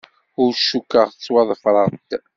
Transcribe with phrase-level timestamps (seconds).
[0.43, 2.09] Ur cukkeɣ ttwaḍefreɣ-d.